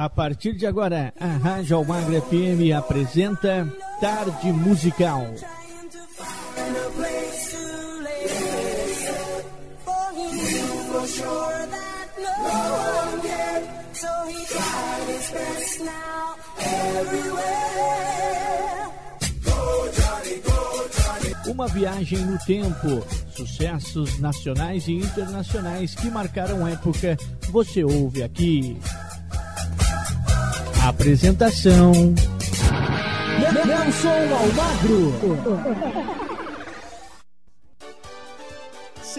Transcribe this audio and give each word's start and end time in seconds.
A 0.00 0.08
partir 0.08 0.52
de 0.52 0.64
agora, 0.64 1.12
a 1.18 1.26
Rádio 1.26 1.76
Almagra 1.76 2.20
FM 2.20 2.72
apresenta 2.72 3.66
Tarde 4.00 4.52
Musical. 4.52 5.26
Uma 21.48 21.66
viagem 21.66 22.18
no 22.20 22.38
tempo, 22.46 23.04
sucessos 23.34 24.20
nacionais 24.20 24.86
e 24.86 24.92
internacionais 24.92 25.96
que 25.96 26.08
marcaram 26.08 26.68
época, 26.68 27.16
você 27.50 27.82
ouve 27.82 28.22
aqui. 28.22 28.78
Apresentação: 30.88 31.92
Nelson 33.66 34.08
Almagro. 34.40 36.27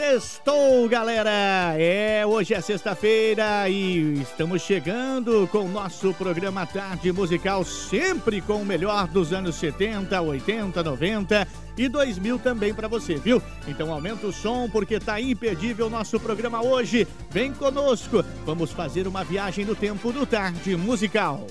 Sextou, 0.10 0.90
galera! 0.90 1.30
É, 1.78 2.26
hoje 2.26 2.56
é 2.56 2.62
sexta-feira 2.62 3.70
e 3.70 4.20
estamos 4.20 4.64
chegando 4.64 5.48
com 5.52 5.60
o 5.60 5.70
nosso 5.70 6.12
programa 6.16 6.66
Tarde 6.66 7.12
Musical, 7.12 7.64
sempre 7.64 8.42
com 8.42 8.56
o 8.56 8.66
melhor 8.66 9.08
dos 9.08 9.32
anos 9.32 9.54
70, 9.58 10.20
80, 10.20 10.82
90 10.82 11.48
e 11.78 11.88
2000 11.88 12.40
também 12.40 12.74
para 12.74 12.88
você, 12.88 13.18
viu? 13.18 13.40
Então 13.68 13.94
aumenta 13.94 14.26
o 14.26 14.34
som 14.34 14.68
porque 14.68 15.00
tá 15.00 15.22
imperdível 15.22 15.86
o 15.86 15.92
nosso 15.92 16.20
programa 16.20 16.60
hoje. 16.60 17.08
Vem 17.30 17.54
conosco, 17.54 18.26
vamos 18.44 18.72
fazer 18.72 19.08
uma 19.08 19.24
viagem 19.24 19.64
no 19.64 19.76
tempo 19.76 20.12
do 20.12 20.26
Tarde 20.26 20.76
Musical. 20.76 21.46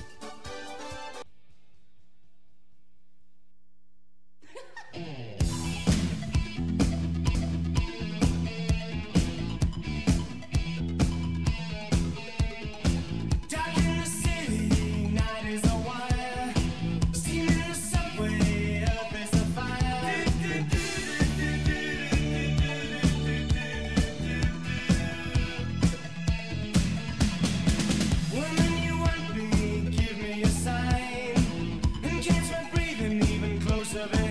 of 33.99 34.13
it. 34.13 34.28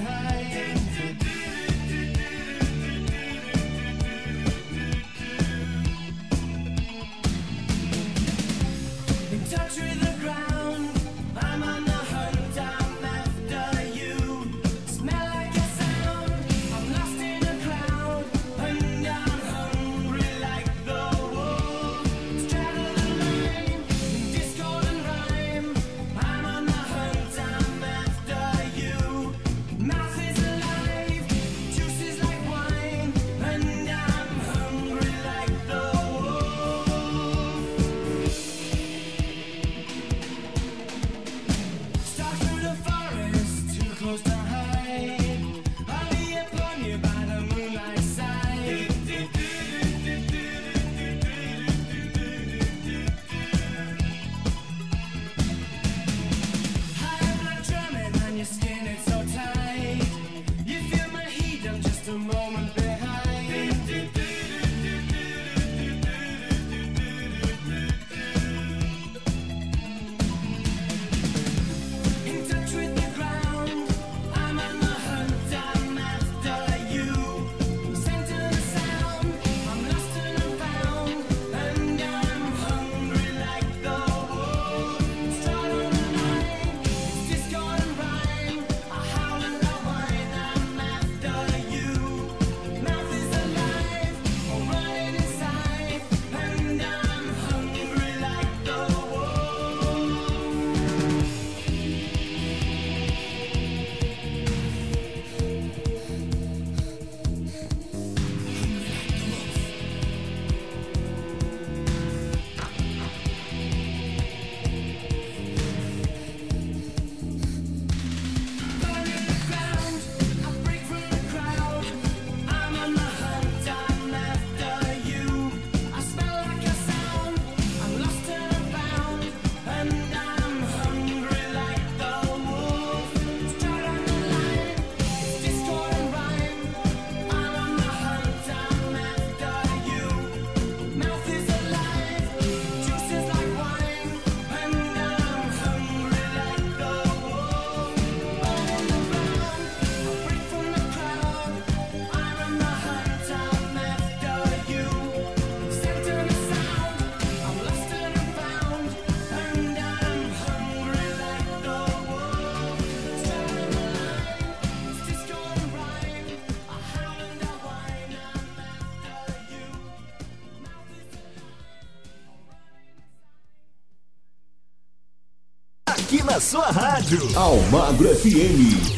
Sua 176.40 176.70
rádio. 176.70 177.20
Almagro 177.36 178.08
FM. 178.14 178.97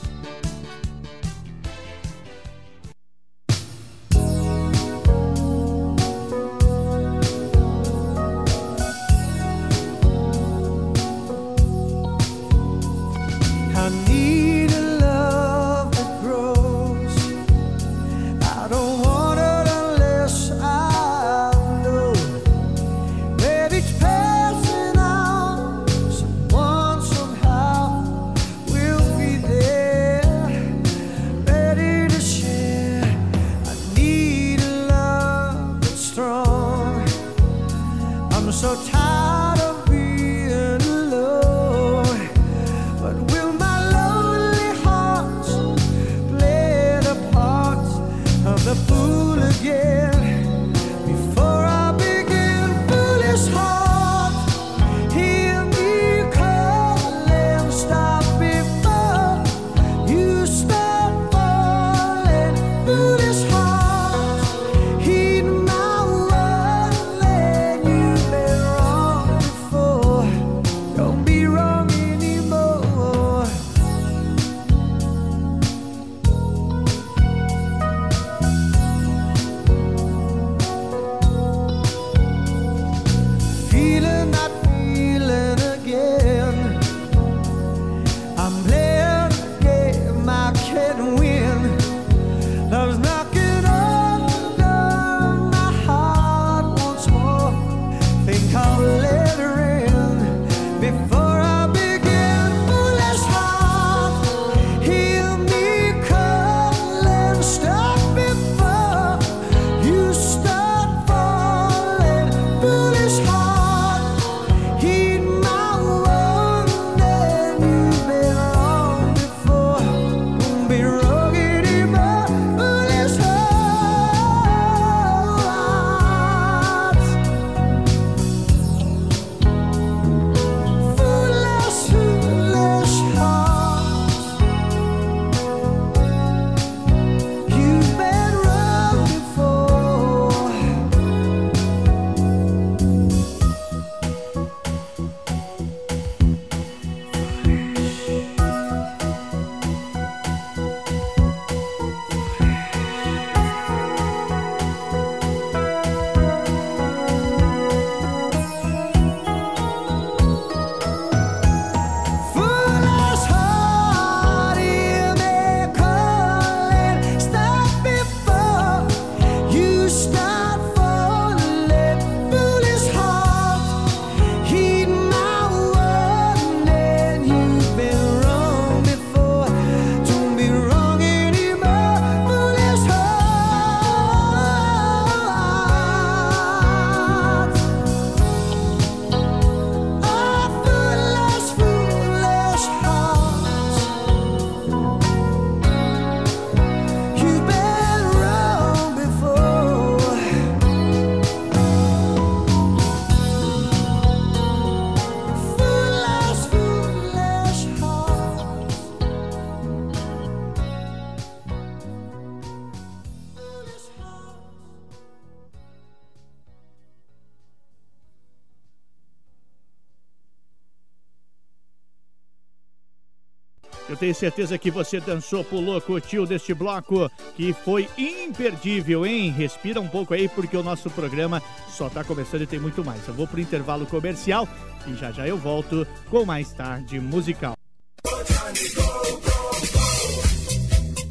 Eu 223.91 223.97
tenho 223.97 224.15
certeza 224.15 224.57
que 224.57 224.71
você 224.71 225.01
dançou, 225.01 225.43
pulou, 225.43 225.81
curtiu 225.81 226.25
deste 226.25 226.53
bloco 226.53 227.11
que 227.35 227.51
foi 227.51 227.89
imperdível, 227.97 229.05
hein? 229.05 229.29
Respira 229.29 229.81
um 229.81 229.87
pouco 229.87 230.13
aí 230.13 230.29
porque 230.29 230.55
o 230.55 230.63
nosso 230.63 230.89
programa 230.89 231.43
só 231.69 231.87
está 231.87 232.01
começando 232.01 232.43
e 232.43 232.47
tem 232.47 232.57
muito 232.57 232.85
mais. 232.85 233.05
Eu 233.05 233.13
vou 233.13 233.27
pro 233.27 233.41
intervalo 233.41 233.85
comercial 233.85 234.47
e 234.87 234.95
já 234.95 235.11
já 235.11 235.27
eu 235.27 235.37
volto 235.37 235.85
com 236.09 236.23
mais 236.23 236.53
tarde 236.53 237.01
musical. 237.01 237.53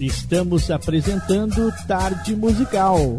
Estamos 0.00 0.70
apresentando 0.70 1.70
Tarde 1.86 2.34
Musical. 2.34 3.18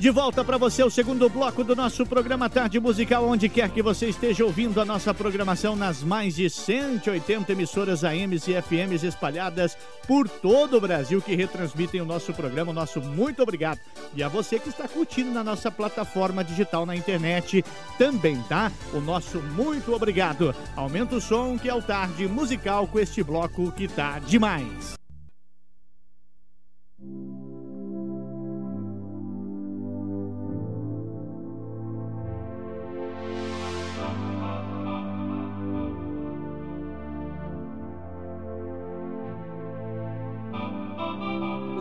De 0.00 0.08
volta 0.08 0.42
para 0.42 0.56
você 0.56 0.82
o 0.82 0.88
segundo 0.88 1.28
bloco 1.28 1.62
do 1.62 1.76
nosso 1.76 2.06
programa 2.06 2.48
Tarde 2.48 2.80
Musical, 2.80 3.22
onde 3.28 3.50
quer 3.50 3.68
que 3.68 3.82
você 3.82 4.08
esteja 4.08 4.46
ouvindo 4.46 4.80
a 4.80 4.84
nossa 4.86 5.12
programação 5.12 5.76
nas 5.76 6.02
mais 6.02 6.36
de 6.36 6.48
180 6.48 7.52
emissoras 7.52 8.02
AMs 8.02 8.48
e 8.48 8.54
FMs 8.62 9.04
espalhadas 9.04 9.76
por 10.08 10.26
todo 10.26 10.78
o 10.78 10.80
Brasil 10.80 11.20
que 11.20 11.34
retransmitem 11.34 12.00
o 12.00 12.06
nosso 12.06 12.32
programa. 12.32 12.70
O 12.70 12.74
nosso 12.74 12.98
muito 13.02 13.42
obrigado. 13.42 13.78
E 14.14 14.22
a 14.22 14.28
você 14.28 14.58
que 14.58 14.70
está 14.70 14.88
curtindo 14.88 15.32
na 15.32 15.44
nossa 15.44 15.70
plataforma 15.70 16.42
digital 16.42 16.86
na 16.86 16.96
internet 16.96 17.62
também, 17.98 18.40
tá? 18.48 18.72
O 18.94 19.02
nosso 19.02 19.38
muito 19.54 19.92
obrigado. 19.92 20.54
Aumenta 20.74 21.16
o 21.16 21.20
som 21.20 21.58
que 21.58 21.68
é 21.68 21.74
o 21.74 21.82
Tarde 21.82 22.26
Musical 22.26 22.86
com 22.86 22.98
este 22.98 23.22
bloco 23.22 23.70
que 23.72 23.86
tá 23.86 24.18
demais. 24.18 24.98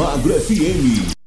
Magro 0.00 0.32
FM. 0.32 1.19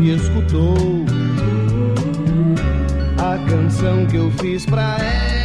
e 0.00 0.14
escutou 0.14 1.04
a 3.18 3.50
canção 3.50 4.06
que 4.06 4.16
eu 4.16 4.30
fiz 4.32 4.64
pra 4.64 4.96
ela. 4.98 5.37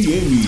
FM. 0.00 0.39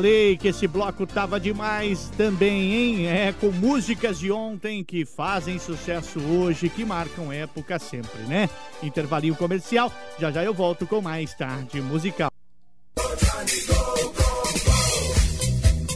Falei 0.00 0.34
que 0.34 0.48
esse 0.48 0.66
bloco 0.66 1.06
tava 1.06 1.38
demais 1.38 2.10
também, 2.16 2.74
hein? 2.74 3.06
É, 3.06 3.34
com 3.34 3.50
músicas 3.50 4.18
de 4.18 4.32
ontem 4.32 4.82
que 4.82 5.04
fazem 5.04 5.58
sucesso 5.58 6.18
hoje, 6.20 6.70
que 6.70 6.86
marcam 6.86 7.30
época 7.30 7.78
sempre, 7.78 8.22
né? 8.22 8.48
Intervalinho 8.82 9.36
comercial, 9.36 9.92
já 10.18 10.30
já 10.30 10.42
eu 10.42 10.54
volto 10.54 10.86
com 10.86 11.02
mais 11.02 11.34
tarde 11.34 11.82
musical. 11.82 12.30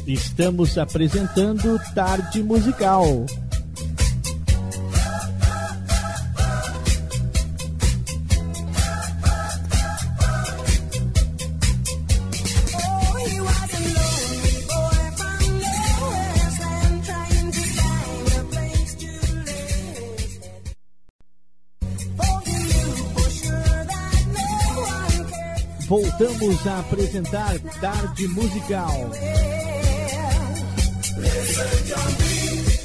Estamos 0.06 0.76
apresentando 0.76 1.80
Tarde 1.94 2.42
Musical. 2.42 3.24
Voltamos 25.94 26.66
a 26.66 26.80
apresentar 26.80 27.56
Tarde 27.80 28.26
Musical. 28.26 29.12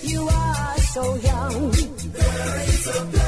You 0.04 0.30
are 0.30 0.80
so 0.93 1.15
young. 1.17 1.72
There 1.72 2.63
is 2.67 2.88
a 2.88 3.19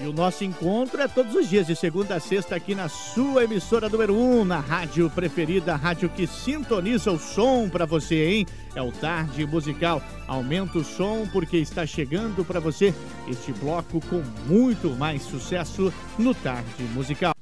E 0.00 0.06
o 0.06 0.12
nosso 0.12 0.44
encontro 0.44 1.00
é 1.00 1.08
todos 1.08 1.34
os 1.34 1.48
dias, 1.48 1.66
de 1.66 1.74
segunda 1.74 2.14
a 2.14 2.20
sexta, 2.20 2.54
aqui 2.54 2.72
na 2.72 2.88
sua 2.88 3.42
emissora 3.42 3.88
número 3.88 4.14
1, 4.14 4.40
um, 4.40 4.44
na 4.44 4.60
rádio 4.60 5.10
preferida, 5.10 5.74
a 5.74 5.76
rádio 5.76 6.08
que 6.08 6.24
sintoniza 6.24 7.10
o 7.10 7.18
som 7.18 7.68
para 7.68 7.84
você, 7.84 8.28
hein? 8.30 8.46
É 8.76 8.82
o 8.82 8.92
Tarde 8.92 9.44
Musical. 9.44 10.00
Aumenta 10.28 10.78
o 10.78 10.84
som 10.84 11.26
porque 11.32 11.56
está 11.56 11.84
chegando 11.84 12.44
para 12.44 12.60
você 12.60 12.94
este 13.26 13.52
bloco 13.52 14.00
com 14.08 14.22
muito 14.46 14.90
mais 14.90 15.22
sucesso 15.22 15.92
no 16.16 16.32
Tarde 16.32 16.84
Musical. 16.94 17.37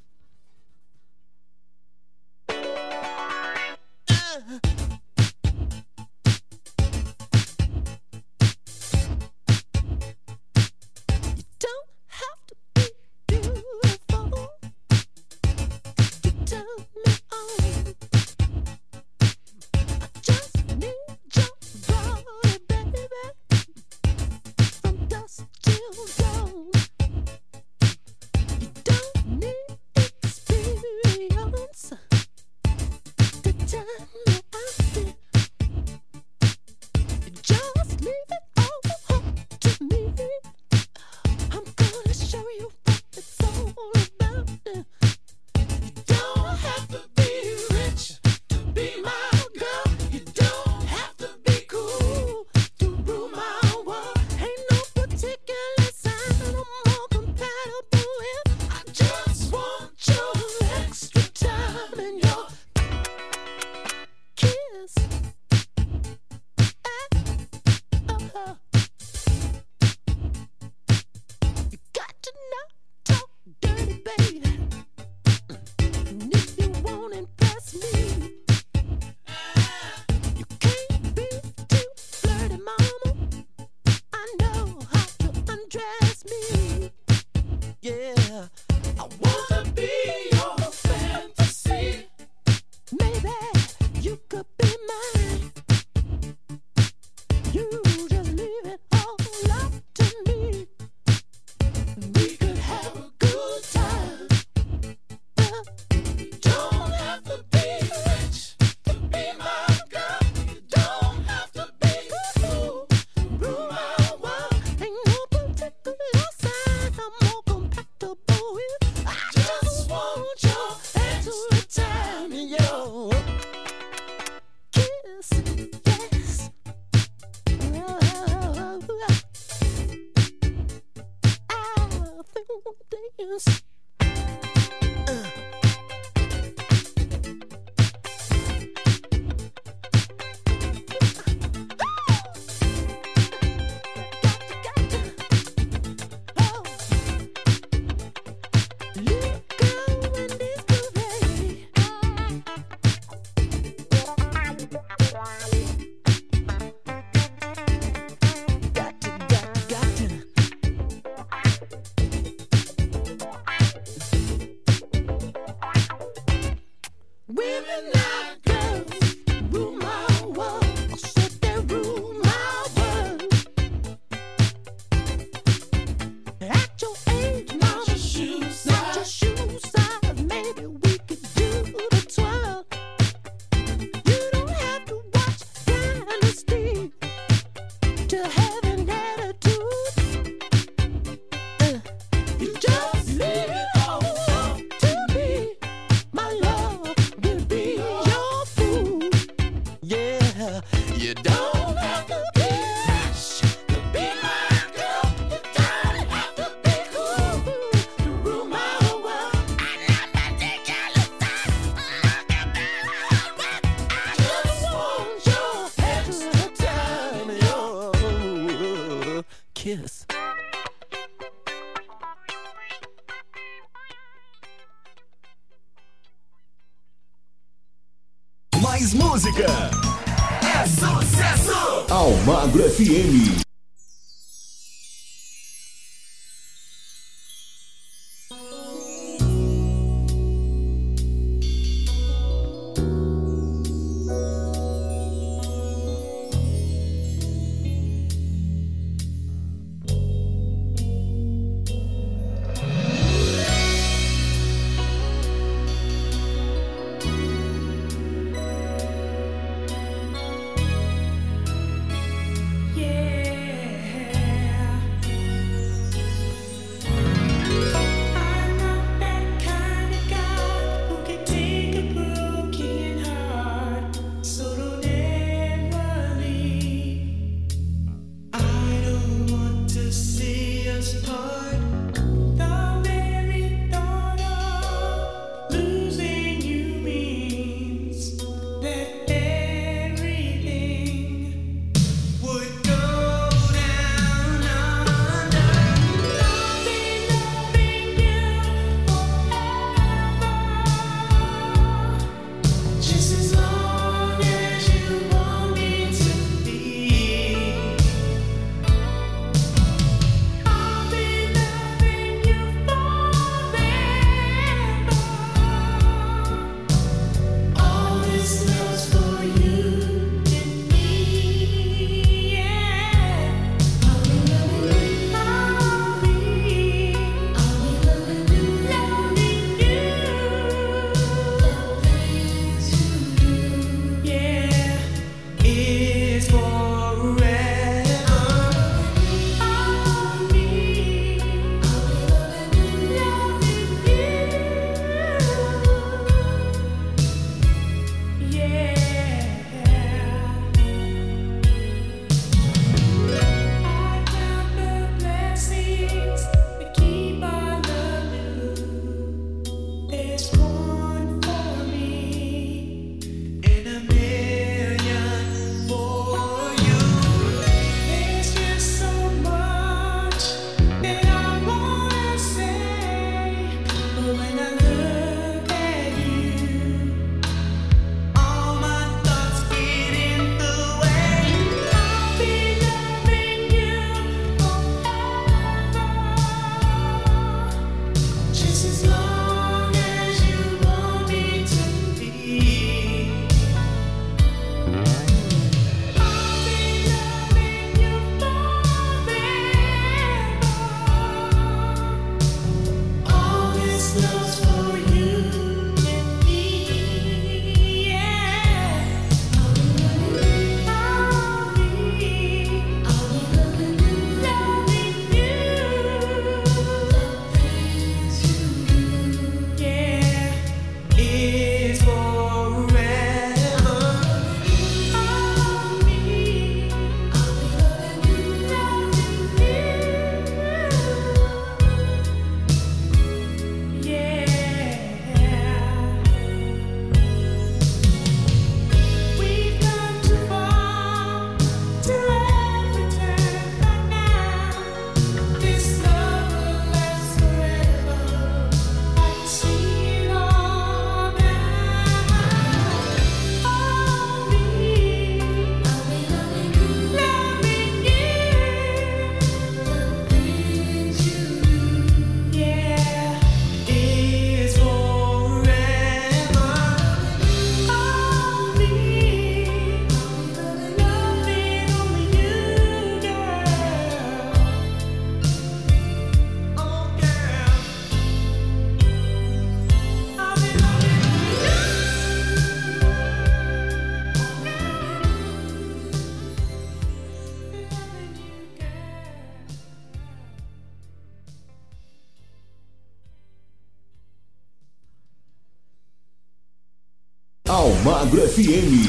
FM. 498.37 498.86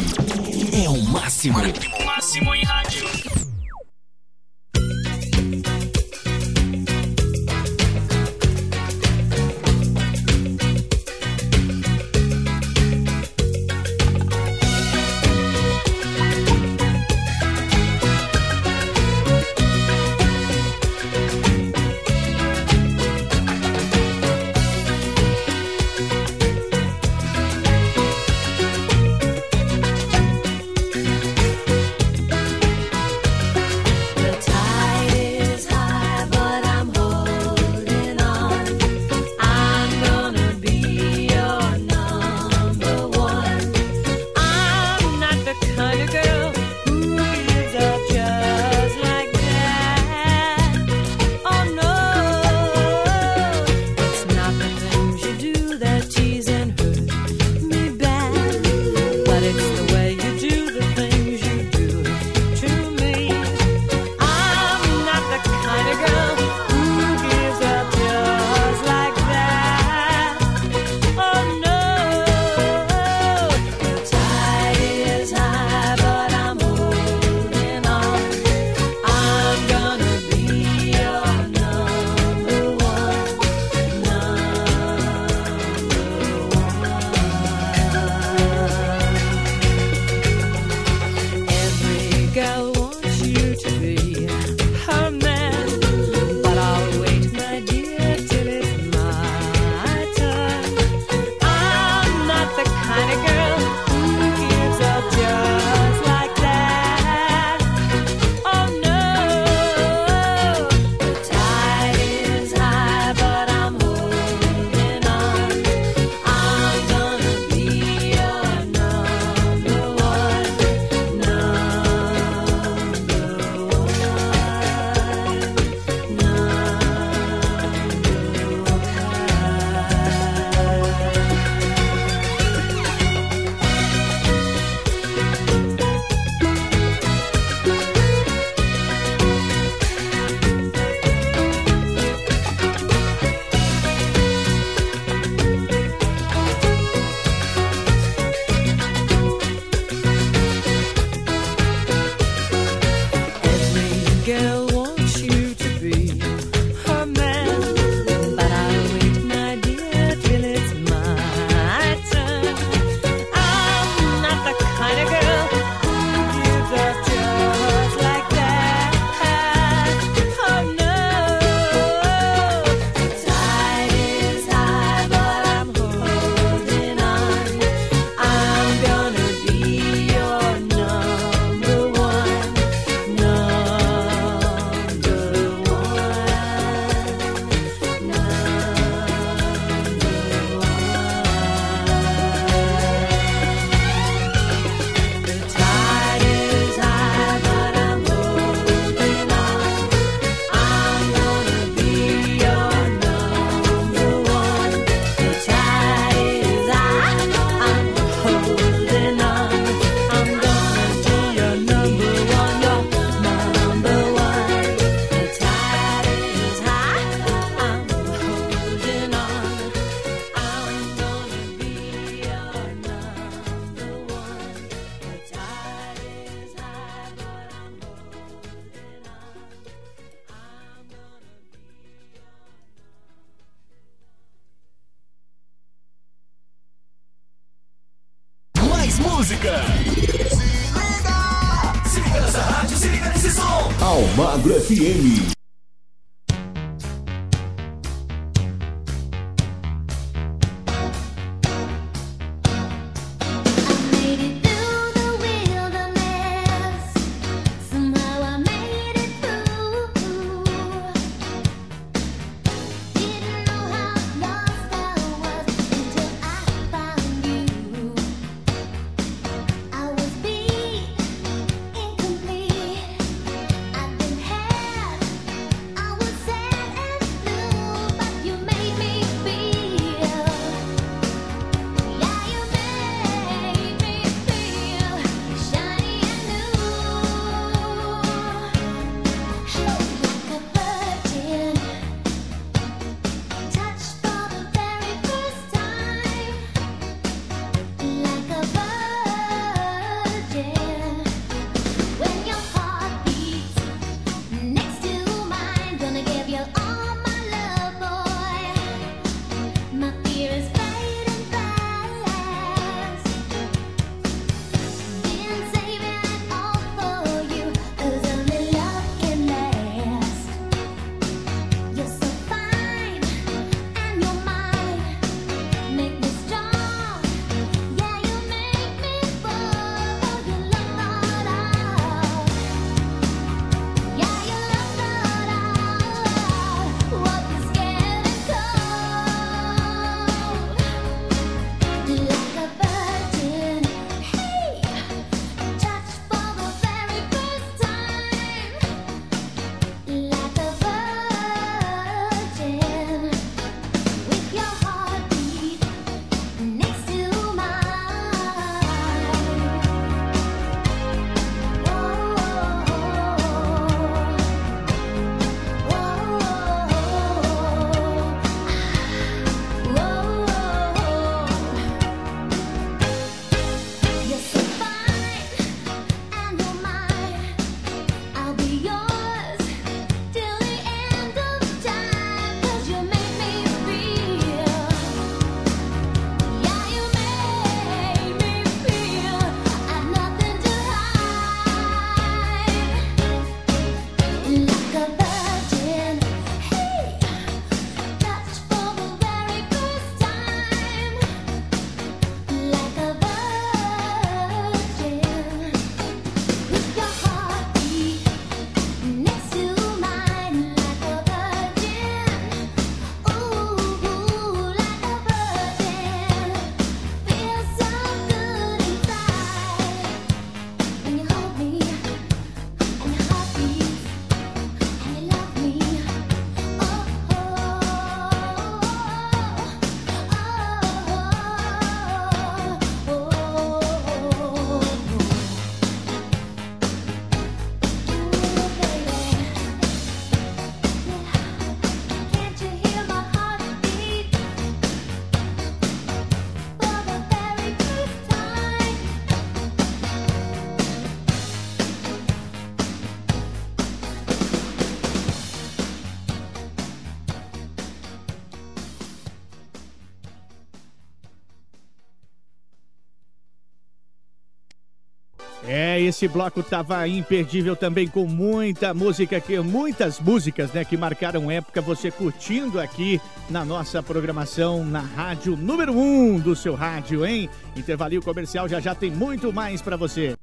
Esse 465.89 466.07
bloco 466.07 466.43
tava 466.43 466.87
imperdível 466.87 467.57
também 467.57 467.89
com 467.89 468.07
muita 468.07 468.73
música, 468.73 469.21
que, 469.21 469.39
muitas 469.41 469.99
músicas 469.99 470.53
né, 470.53 470.65
que 470.65 470.77
marcaram 470.77 471.31
época, 471.31 471.61
você 471.61 471.91
curtindo 471.91 472.61
aqui 472.61 473.01
na 473.29 473.45
nossa 473.45 473.83
programação 473.83 474.65
na 474.65 474.81
rádio 474.81 475.37
número 475.37 475.73
1 475.73 475.77
um 475.77 476.19
do 476.19 476.37
seu 476.37 476.55
rádio, 476.55 477.05
hein? 477.05 477.29
Intervalinho 477.57 478.03
comercial 478.03 478.49
já 478.49 478.61
já 478.61 478.75
tem 478.75 478.91
muito 478.91 479.33
mais 479.33 479.63
para 479.63 479.77
você. 479.77 480.15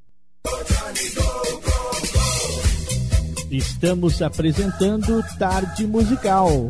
Estamos 3.49 4.21
apresentando 4.21 5.23
Tarde 5.37 5.87
Musical. 5.87 6.69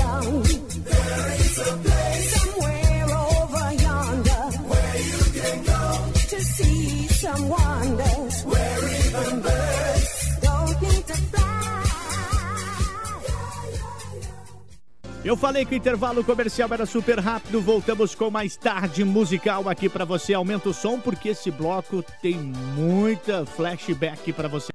Eu 15.23 15.37
falei 15.37 15.65
que 15.65 15.75
o 15.75 15.77
intervalo 15.77 16.23
comercial 16.23 16.67
era 16.71 16.85
super 16.85 17.19
rápido. 17.19 17.61
Voltamos 17.61 18.15
com 18.15 18.31
mais 18.31 18.57
tarde 18.57 19.03
musical 19.03 19.69
aqui 19.69 19.87
para 19.87 20.03
você. 20.03 20.33
Aumenta 20.33 20.69
o 20.69 20.73
som 20.73 20.99
porque 20.99 21.29
esse 21.29 21.51
bloco 21.51 22.03
tem 22.23 22.35
muita 22.35 23.45
flashback 23.45 24.33
para 24.33 24.47
você. 24.47 24.70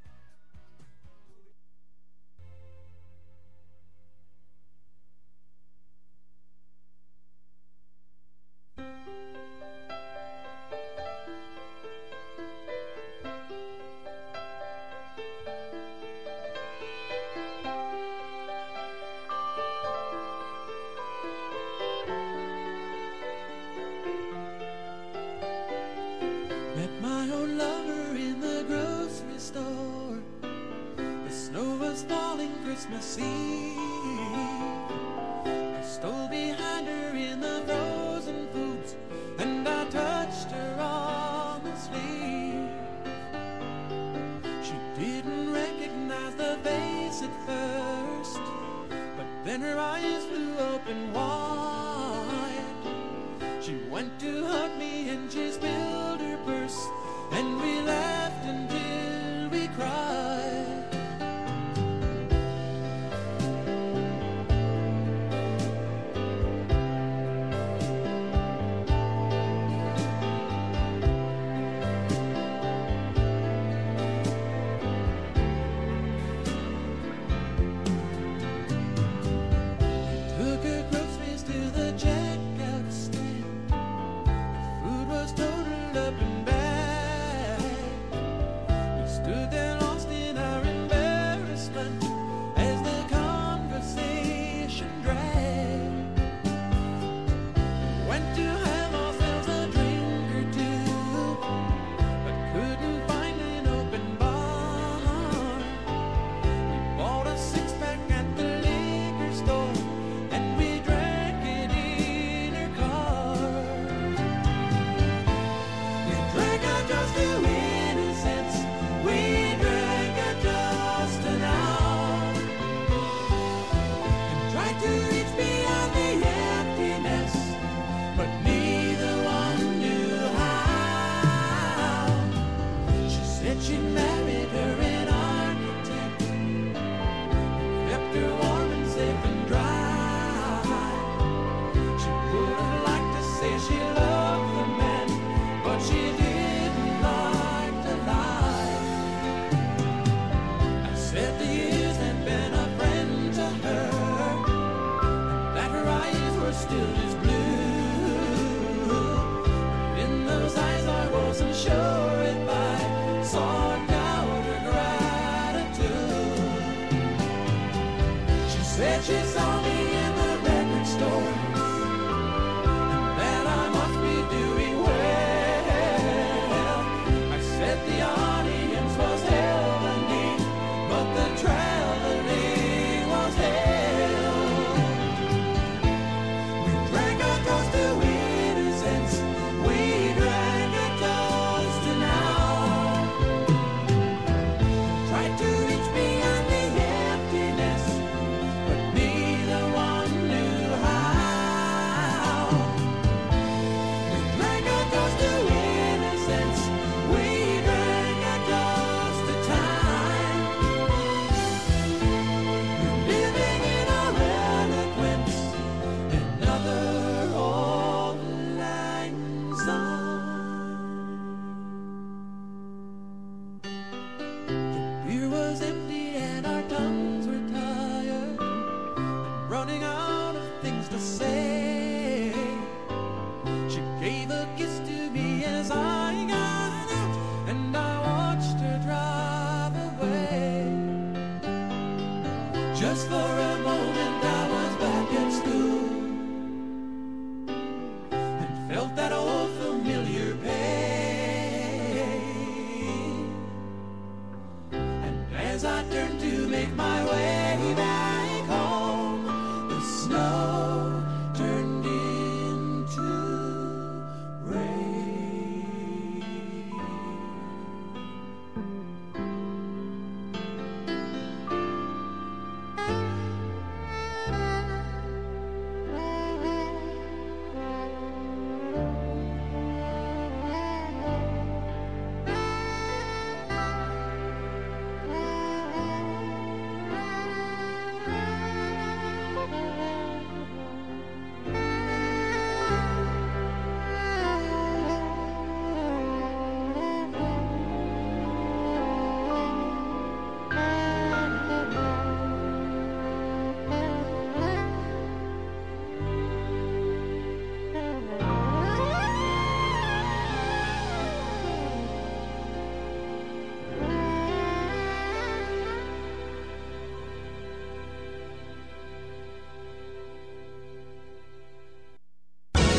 she's 169.07 169.37
on 169.37 169.66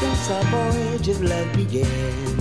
Since 0.00 0.30
our 0.30 0.42
voyage 0.44 1.08
of 1.08 1.22
love 1.22 1.50
began. 1.56 2.36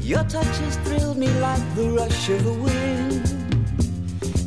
Your 0.00 0.22
touch 0.24 0.56
has 0.64 0.76
thrilled 0.84 1.18
me 1.18 1.28
like 1.40 1.64
the 1.74 1.90
rush 1.90 2.28
of 2.28 2.44
the 2.44 2.52
wind, 2.52 3.24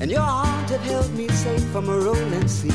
and 0.02 0.10
your 0.10 0.22
arms 0.22 0.72
have 0.72 0.82
held 0.82 1.14
me 1.14 1.28
safe 1.28 1.66
from 1.74 1.90
a 1.90 1.98
rolling 1.98 2.48
sea. 2.48 2.72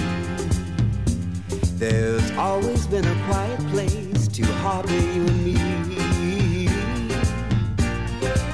There's 1.78 2.30
always 2.32 2.86
been 2.86 3.06
a 3.06 3.16
quiet 3.26 3.60
place 3.72 4.28
to 4.28 4.44
harbor 4.62 5.00
you 5.16 5.24
and 5.32 5.44
me. 5.44 6.68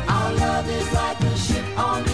Our 0.09 0.33
love 0.35 0.69
is 0.71 0.93
like 0.93 1.21
a 1.21 1.37
ship 1.37 1.67
on 1.79 2.05
the 2.05 2.14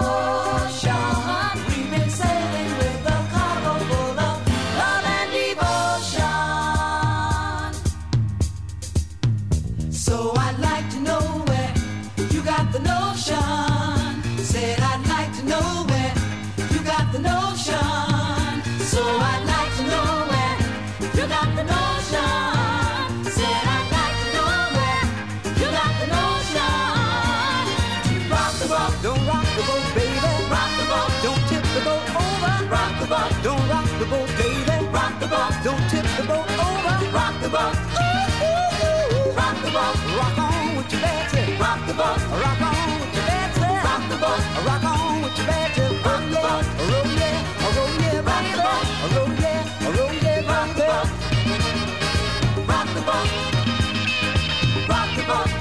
Boat, 39.81 39.97
rock 40.17 40.37
on 40.37 40.75
with 40.77 40.91
your 40.91 41.01
bad. 41.01 41.59
Rock 41.59 41.79
the 41.87 41.93
boat, 41.93 42.21
rock 42.43 42.61
on 42.61 42.99
with 43.01 43.15
your 43.17 43.25
bad. 43.29 43.49
Rock 43.85 44.03
the 44.11 44.17
boat, 44.23 44.43
rock 44.67 44.83
on 44.83 45.21
with 45.23 45.37
your 45.37 45.47
bad. 45.47 45.69
Rock 46.05 46.23
the 46.29 46.37
boat, 46.45 46.65
roll 46.89 47.09
yeah, 47.19 47.37
roll 47.75 47.93
yeah, 48.03 48.29
rock 48.29 48.45
the 48.51 48.57
boat, 48.65 48.85
roll 49.13 49.31
yeah, 49.43 49.61
roll 49.95 50.13
yeah, 50.25 50.49
rock 50.51 50.69
the 50.77 50.83
boat. 50.89 51.09
Rock 52.69 52.87
the 52.95 53.01
boat, 53.07 53.29
rock 54.91 55.09
the 55.17 55.23
boat, 55.29 55.51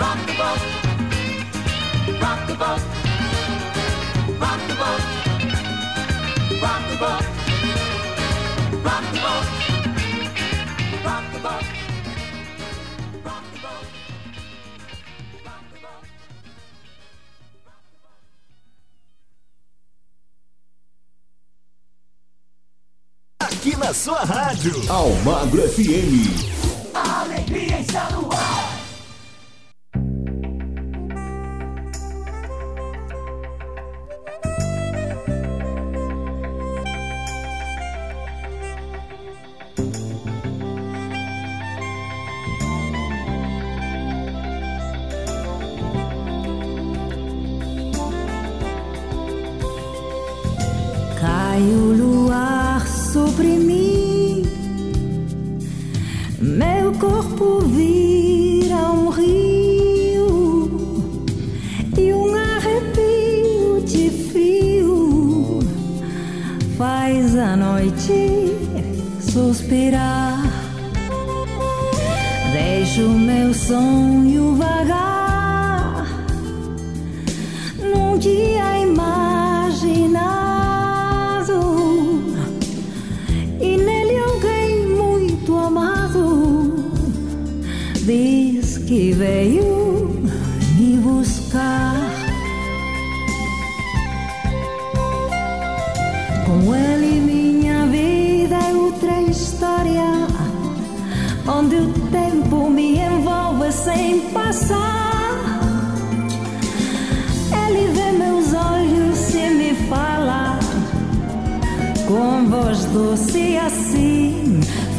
rock 0.00 0.20
the 0.28 0.34
boat, 0.40 0.62
rock 2.22 2.40
the 2.48 2.54
boat, 2.60 2.82
rock 4.42 4.60
the 4.68 4.74
boat, 4.80 5.02
rock 6.62 6.82
the 6.90 6.96
boat, 7.02 7.24
rock 8.86 9.04
the 9.12 9.18
boat, 9.24 9.46
rock 11.04 11.24
the 11.32 11.40
boat. 11.40 11.79
Na 23.90 23.94
sua 23.94 24.20
rádio. 24.20 24.72
Almagro 24.88 25.62
FM. 25.68 26.22
A 26.94 27.22
alegria 27.22 27.80
está 27.80 28.08
no 28.12 28.30
ar. 28.32 28.78
Cai 51.20 51.62
corpo 57.40 57.60
vira 57.60 58.92
um 58.92 59.08
rio 59.08 60.78
e 61.96 62.12
um 62.12 62.34
arrepio 62.34 63.80
de 63.82 64.10
frio 64.28 65.60
faz 66.76 67.34
a 67.36 67.56
noite 67.56 68.52
suspirar. 69.20 70.38
Deixo 72.52 73.08
meu 73.08 73.54
sonho 73.54 74.29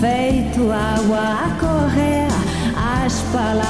feito 0.01 0.71
água 0.71 1.45
a 1.45 1.49
correr. 1.59 2.27
As 2.75 3.21
palavras 3.31 3.60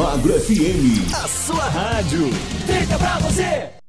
Almagro 0.00 0.32
FM. 0.40 1.12
A 1.12 1.28
sua 1.28 1.64
rádio. 1.68 2.30
Fica 2.66 2.96
pra 2.96 3.18
você. 3.18 3.79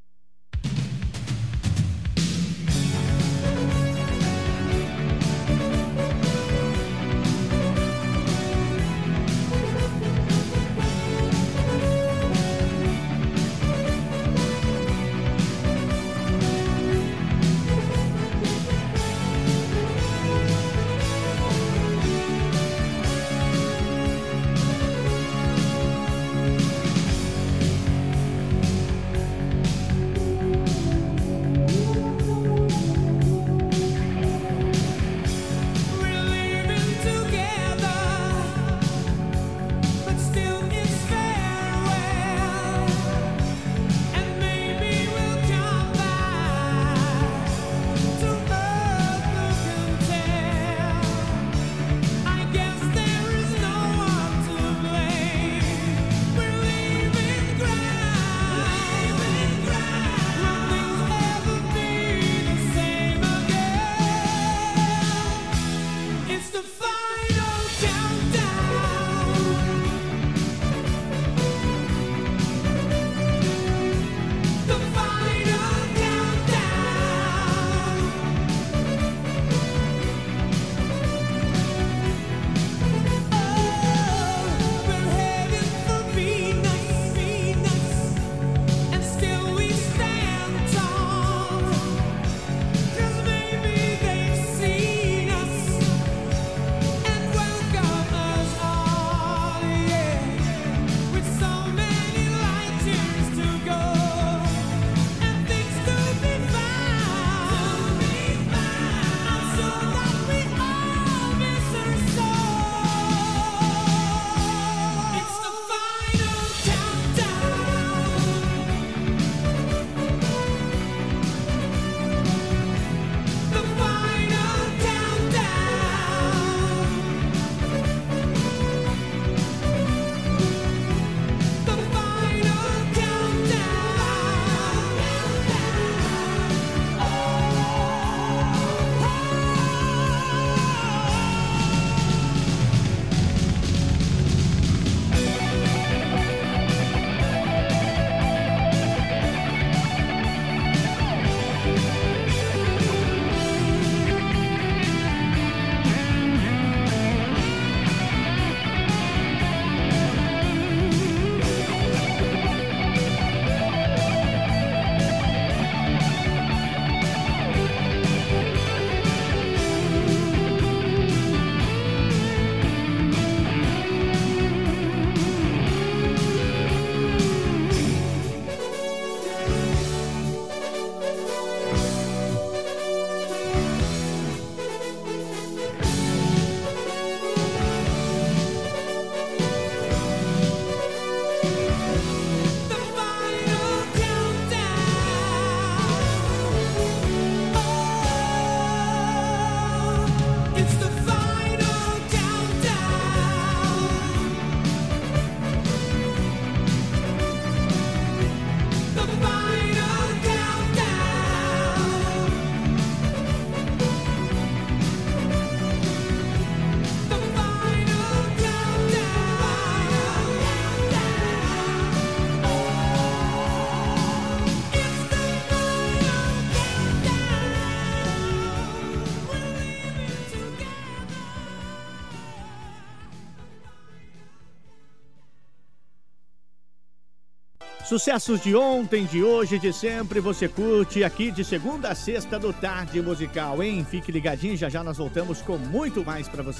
Sucessos 237.91 238.41
de 238.41 238.55
ontem, 238.55 239.05
de 239.05 239.21
hoje, 239.21 239.59
de 239.59 239.73
sempre, 239.73 240.21
você 240.21 240.47
curte 240.47 241.03
aqui 241.03 241.29
de 241.29 241.43
segunda 241.43 241.89
a 241.89 241.93
sexta 241.93 242.39
do 242.39 242.53
Tarde 242.53 243.01
Musical, 243.01 243.61
hein? 243.61 243.83
Fique 243.83 244.13
ligadinho, 244.13 244.55
já 244.55 244.69
já 244.69 244.81
nós 244.81 244.97
voltamos 244.97 245.41
com 245.41 245.57
muito 245.57 246.01
mais 246.05 246.25
para 246.25 246.41
você. 246.41 246.59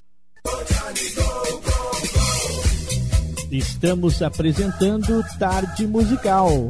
Estamos 3.50 4.22
apresentando 4.22 5.24
Tarde 5.40 5.88
Musical. 5.88 6.70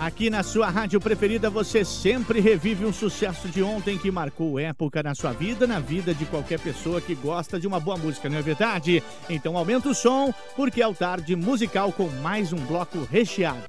Aqui 0.00 0.30
na 0.30 0.42
sua 0.42 0.70
rádio 0.70 0.98
preferida, 0.98 1.50
você 1.50 1.84
sempre 1.84 2.40
revive 2.40 2.86
um 2.86 2.92
sucesso 2.92 3.48
de 3.48 3.62
ontem 3.62 3.98
que 3.98 4.10
marcou 4.10 4.58
época 4.58 5.02
na 5.02 5.14
sua 5.14 5.30
vida, 5.30 5.66
na 5.66 5.78
vida 5.78 6.14
de 6.14 6.24
qualquer 6.24 6.58
pessoa 6.58 7.02
que 7.02 7.14
gosta 7.14 7.60
de 7.60 7.66
uma 7.66 7.78
boa 7.78 7.98
música, 7.98 8.26
não 8.26 8.38
é 8.38 8.40
verdade? 8.40 9.02
Então 9.28 9.58
aumenta 9.58 9.90
o 9.90 9.94
som, 9.94 10.32
porque 10.56 10.80
é 10.80 10.88
o 10.88 10.94
tarde 10.94 11.36
musical 11.36 11.92
com 11.92 12.08
mais 12.22 12.50
um 12.50 12.64
bloco 12.64 13.06
recheado. 13.10 13.68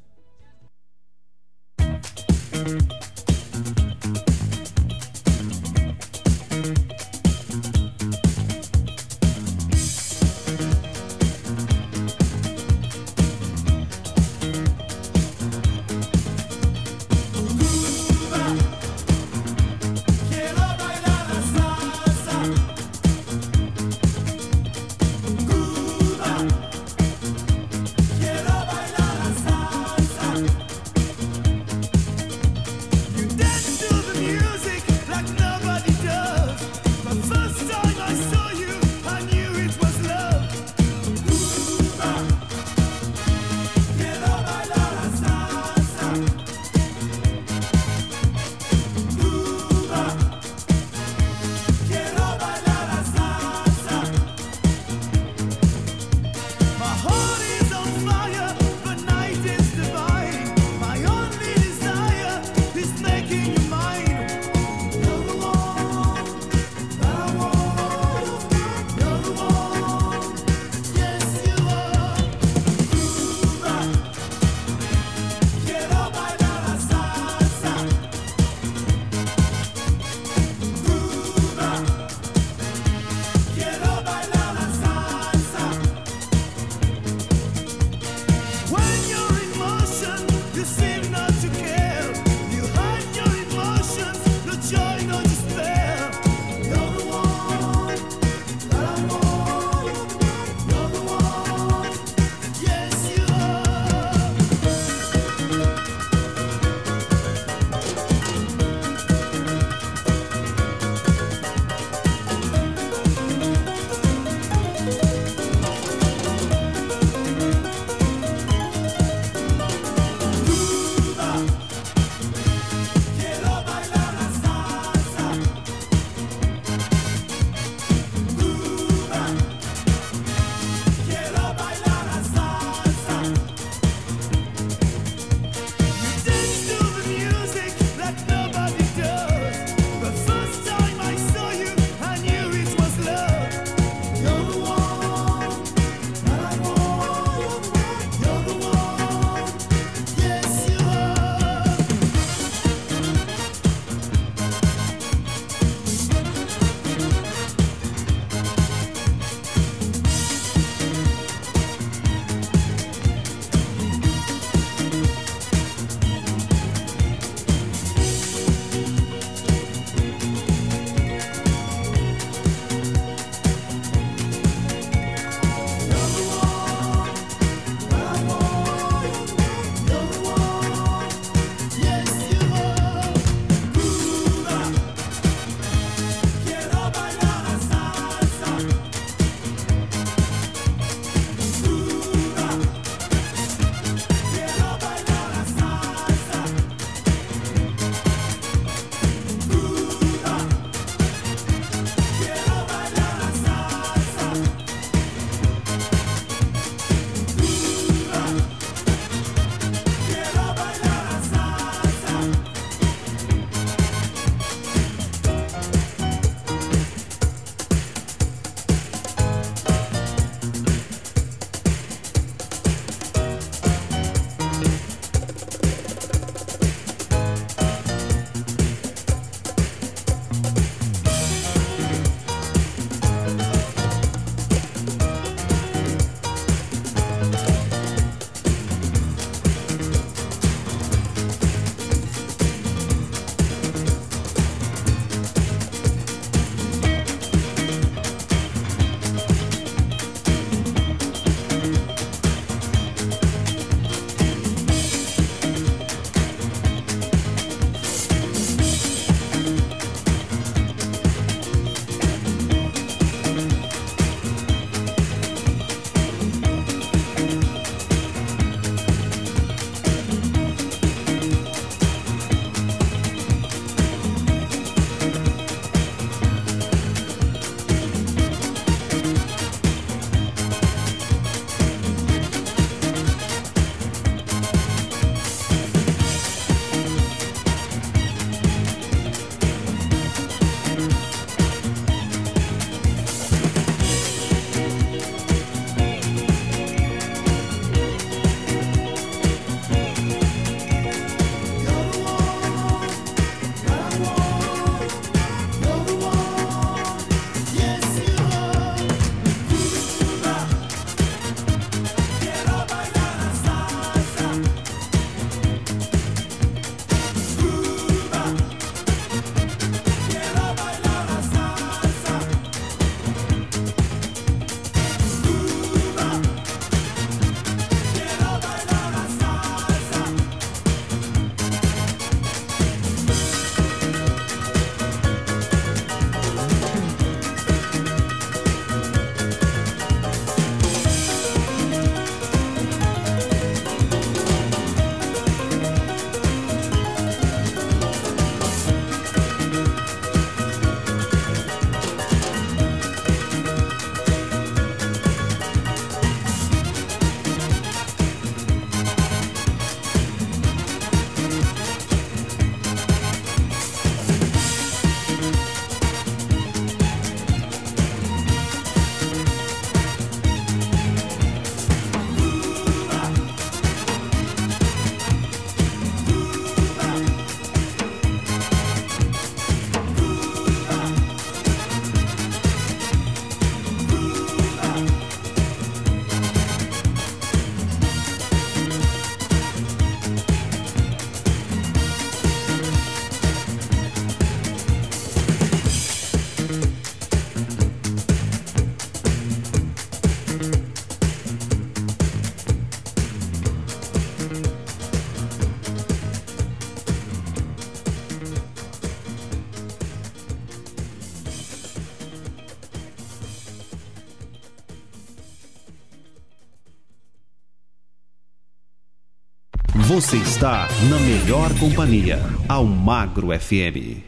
Você 420.01 420.17
está 420.17 420.67
na 420.89 420.97
melhor 420.97 421.51
companhia, 421.59 422.17
Almagro 422.49 423.27
FM. 423.39 424.01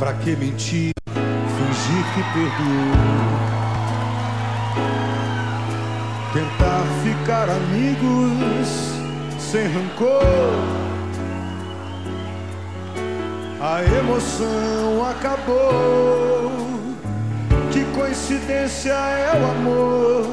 Pra 0.00 0.14
que 0.14 0.34
mentir, 0.34 0.90
fingir 1.06 2.04
que 2.12 2.22
perdoou? 2.32 3.04
Tentar 6.32 6.84
ficar 7.04 7.48
amigos 7.48 8.93
sem 9.54 9.68
rancor. 9.68 10.20
A 13.60 13.82
emoção 13.84 15.06
acabou. 15.08 16.50
Que 17.70 17.84
coincidência 17.96 18.90
é 18.90 19.40
o 19.40 19.50
amor. 19.52 20.26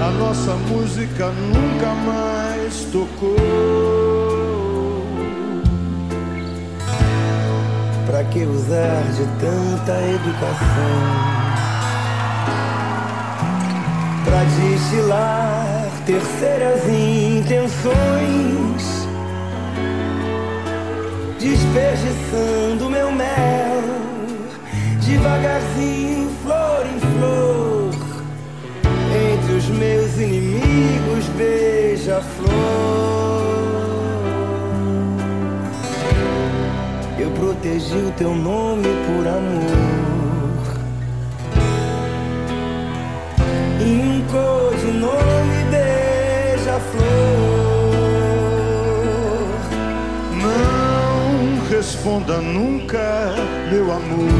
A 0.00 0.10
nossa 0.12 0.52
música 0.52 1.26
nunca 1.26 1.92
mais 2.06 2.84
tocou. 2.92 3.34
Pra 8.06 8.22
que 8.22 8.44
usar 8.44 9.02
de 9.16 9.24
tanta 9.40 10.00
educação? 10.14 11.00
Pra 14.24 14.44
destilar 14.44 15.63
terceiras 16.06 16.82
intenções, 16.86 17.94
desperdiçando 21.40 22.90
meu 22.90 23.10
mel, 23.10 23.82
devagarzinho, 25.00 26.30
flor 26.42 26.86
em 26.86 27.00
flor, 27.00 27.90
entre 29.32 29.54
os 29.54 29.68
meus 29.68 30.14
inimigos, 30.18 31.26
beija-flor. 31.38 32.52
Eu 37.18 37.30
protegi 37.30 37.96
o 37.96 38.10
teu 38.18 38.34
nome 38.34 38.88
por 39.06 39.26
amor. 39.26 40.04
E 43.80 44.00
um 44.00 44.20
beija-flor. 46.94 47.02
Não 50.32 51.68
responda 51.68 52.38
nunca, 52.38 53.34
meu 53.70 53.92
amor. 53.92 54.32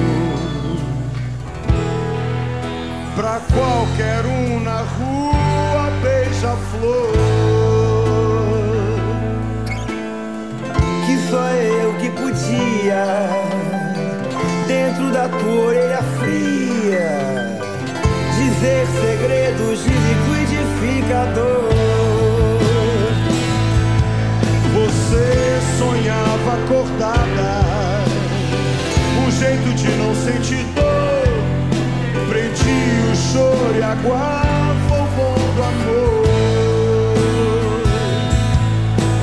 Pra 3.16 3.40
qualquer 3.52 4.24
um 4.26 4.60
na 4.60 4.82
rua, 4.82 5.90
beija-flor. 6.02 7.12
Que 11.06 11.16
só 11.30 11.48
eu 11.50 11.94
que 11.94 12.10
podia, 12.10 13.06
dentro 14.66 15.12
da 15.12 15.28
tua 15.28 15.66
orelha 15.66 16.02
fria, 16.18 17.20
dizer 18.36 18.84
segredos 19.00 19.84
de 19.84 19.90
liquidificador. 19.90 22.03
Você 25.14 25.60
sonhava 25.78 26.54
acordada, 26.54 28.02
um 29.24 29.30
jeito 29.30 29.72
de 29.74 29.88
não 29.90 30.12
sentir 30.12 30.64
dor. 30.74 31.22
Prendia 32.28 33.12
o 33.12 33.14
choro 33.14 33.76
e 33.78 33.82
aguava 33.82 34.94
o 34.94 35.06
bom 35.14 35.36
do 35.54 35.62
amor. 35.62 36.24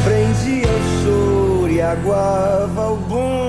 Prendia 0.06 0.70
o 0.70 0.82
choro 1.04 1.70
e 1.70 1.82
aguava 1.82 2.92
o 2.92 2.96
bom 2.96 3.41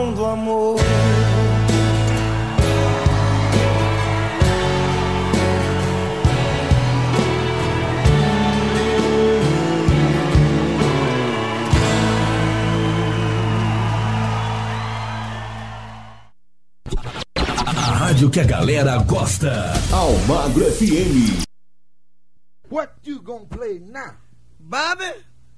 rádio 18.23 18.31
que 18.31 18.41
a 18.41 18.45
galera 18.45 18.99
gosta. 18.99 19.73
Almagro 19.93 20.65
FM. 20.67 21.43
What 22.69 22.91
you 23.05 23.21
gonna 23.21 23.47
play 23.47 23.81
now? 23.81 24.17
Bobby, 24.61 25.13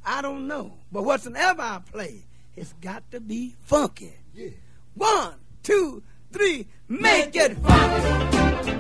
I 0.05 0.23
don't 0.23 0.47
know. 0.47 0.73
But 0.91 1.05
whatsoever 1.05 1.63
I 1.63 1.81
play, 1.93 2.25
it's 2.57 2.75
got 2.81 3.03
to 3.11 3.21
be 3.21 3.55
funky. 3.67 4.15
Yeah. 4.35 4.51
One, 4.97 5.35
two, 5.63 6.03
three, 6.33 6.67
make 6.89 7.37
it 7.37 7.57
funky. 7.59 8.75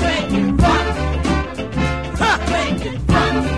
Make 0.00 0.32
it 0.32 0.60
funky. 0.60 1.62
Ha! 2.18 2.32
Make 2.50 2.86
it 2.86 3.00
funky. 3.00 3.57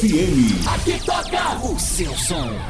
FM. 0.00 0.66
Aqui 0.66 0.98
toca 1.04 1.58
o 1.62 1.78
seu 1.78 2.16
som. 2.16 2.69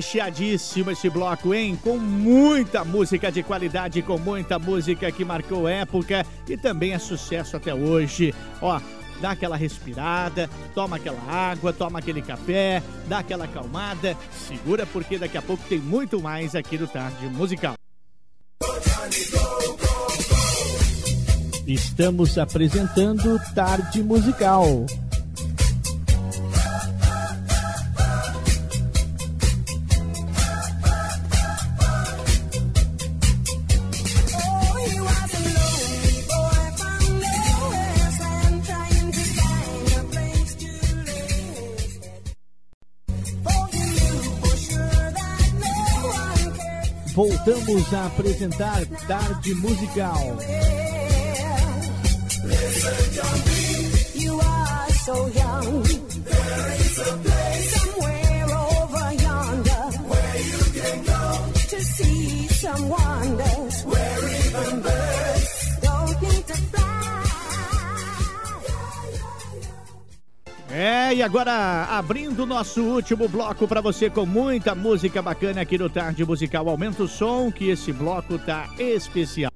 Recheadíssimo 0.00 0.90
esse 0.90 1.10
bloco, 1.10 1.52
hein? 1.52 1.78
Com 1.84 1.98
muita 1.98 2.82
música 2.86 3.30
de 3.30 3.42
qualidade, 3.42 4.00
com 4.00 4.16
muita 4.16 4.58
música 4.58 5.12
que 5.12 5.26
marcou 5.26 5.68
época 5.68 6.24
e 6.48 6.56
também 6.56 6.94
é 6.94 6.98
sucesso 6.98 7.54
até 7.54 7.74
hoje. 7.74 8.34
Ó, 8.62 8.80
dá 9.20 9.32
aquela 9.32 9.58
respirada, 9.58 10.48
toma 10.74 10.96
aquela 10.96 11.20
água, 11.30 11.70
toma 11.70 11.98
aquele 11.98 12.22
café, 12.22 12.82
dá 13.08 13.18
aquela 13.18 13.44
acalmada, 13.44 14.16
segura 14.48 14.86
porque 14.86 15.18
daqui 15.18 15.36
a 15.36 15.42
pouco 15.42 15.62
tem 15.68 15.78
muito 15.78 16.18
mais 16.18 16.54
aqui 16.54 16.78
no 16.78 16.88
Tarde 16.88 17.26
Musical. 17.26 17.74
Estamos 21.66 22.38
apresentando 22.38 23.38
Tarde 23.54 24.02
Musical. 24.02 24.86
Voltamos 47.20 47.92
a 47.92 48.06
apresentar 48.06 48.86
Tarde 49.06 49.54
Musical. 49.56 50.38
You 54.14 54.40
are 54.40 54.90
so 55.04 55.28
young. 55.28 55.82
There 56.24 56.76
is 56.80 56.98
a 56.98 57.18
place 57.18 57.39
É, 70.72 71.12
e 71.12 71.20
agora 71.20 71.84
abrindo 71.90 72.46
nosso 72.46 72.80
último 72.82 73.28
bloco 73.28 73.66
para 73.66 73.80
você 73.80 74.08
com 74.08 74.24
muita 74.24 74.72
música 74.72 75.20
bacana 75.20 75.62
aqui 75.62 75.76
no 75.76 75.90
Tarde 75.90 76.24
Musical. 76.24 76.68
Aumenta 76.68 77.02
o 77.02 77.08
som 77.08 77.50
que 77.50 77.68
esse 77.68 77.92
bloco 77.92 78.38
tá 78.38 78.68
especial. 78.78 79.50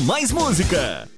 Mais 0.00 0.30
música. 0.32 1.08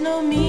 no 0.00 0.22
me 0.22 0.47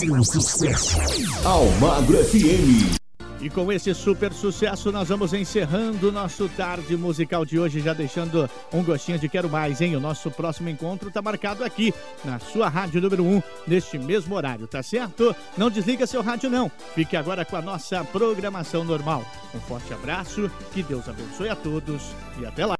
seu 0.00 0.24
sucesso. 0.24 0.96
Almagro 1.44 2.24
FM. 2.24 2.96
E 3.38 3.50
com 3.50 3.70
esse 3.70 3.92
super 3.94 4.32
sucesso, 4.32 4.90
nós 4.90 5.08
vamos 5.08 5.34
encerrando 5.34 6.08
o 6.08 6.12
nosso 6.12 6.48
tarde 6.48 6.96
musical 6.96 7.44
de 7.44 7.58
hoje, 7.58 7.80
já 7.80 7.92
deixando 7.92 8.48
um 8.72 8.82
gostinho 8.82 9.18
de 9.18 9.28
quero 9.28 9.48
mais, 9.48 9.80
hein? 9.80 9.96
O 9.96 10.00
nosso 10.00 10.30
próximo 10.30 10.70
encontro 10.70 11.08
está 11.08 11.20
marcado 11.20 11.62
aqui, 11.64 11.92
na 12.24 12.38
sua 12.38 12.68
rádio 12.68 13.00
número 13.00 13.24
1, 13.24 13.42
neste 13.66 13.98
mesmo 13.98 14.34
horário, 14.34 14.66
tá 14.66 14.82
certo? 14.82 15.36
Não 15.56 15.70
desliga 15.70 16.06
seu 16.06 16.22
rádio, 16.22 16.48
não. 16.48 16.70
Fique 16.94 17.14
agora 17.16 17.44
com 17.44 17.56
a 17.56 17.62
nossa 17.62 18.02
programação 18.04 18.84
normal. 18.84 19.22
Um 19.54 19.60
forte 19.60 19.92
abraço, 19.92 20.50
que 20.72 20.82
Deus 20.82 21.08
abençoe 21.08 21.50
a 21.50 21.56
todos 21.56 22.02
e 22.40 22.46
até 22.46 22.64
lá. 22.64 22.79